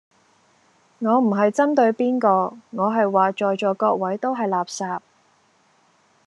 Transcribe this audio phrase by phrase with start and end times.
[0.97, 4.99] 我唔係針對邊個，我係話在座各位都係垃圾